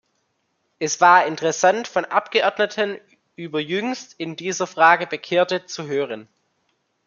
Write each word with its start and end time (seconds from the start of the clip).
Es 0.79 0.99
war 0.99 1.27
interessant, 1.27 1.87
von 1.87 2.05
Abgeordneten 2.05 2.97
über 3.35 3.59
jüngst 3.59 4.15
in 4.17 4.35
dieser 4.35 4.65
Frage 4.65 5.05
Bekehrte 5.05 5.67
zu 5.67 5.85
hören. 5.85 6.27